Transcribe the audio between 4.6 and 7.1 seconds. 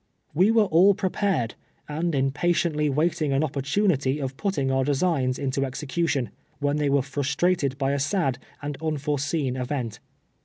our desii>;ns into execution, when tliey were